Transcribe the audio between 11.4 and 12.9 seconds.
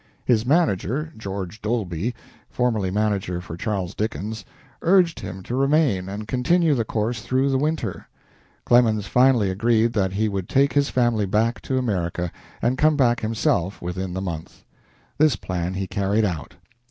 to America and